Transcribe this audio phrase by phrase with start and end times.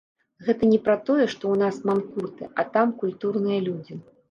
[0.45, 4.03] Гэта не пра тое, што ў нас манкурты, а там культурныя людзі.